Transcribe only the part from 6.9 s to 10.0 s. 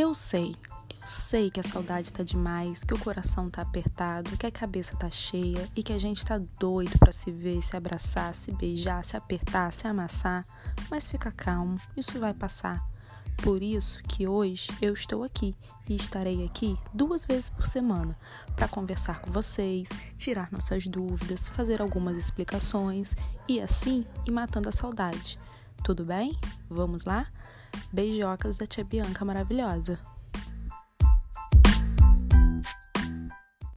para se ver, se abraçar, se beijar, se apertar, se